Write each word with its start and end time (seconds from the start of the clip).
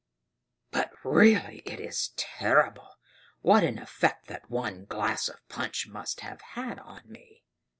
But 0.71 0.89
really 1.03 1.59
it 1.63 1.79
is 1.79 2.09
terrible 2.15 2.95
what 3.41 3.63
an 3.63 3.77
effect 3.77 4.25
that 4.29 4.49
one 4.49 4.85
glass 4.85 5.29
of 5.29 5.47
punch 5.47 5.87
must 5.87 6.21
have 6.21 6.41
had 6.41 6.79
on 6.79 7.03
me!" 7.05 7.43